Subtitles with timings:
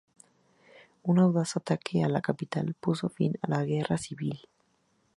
[1.03, 4.47] Un audaz ataque a la capital puso fin a la guerra civil.